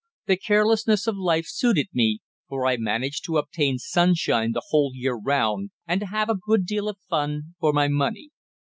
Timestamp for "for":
2.49-2.65, 7.59-7.71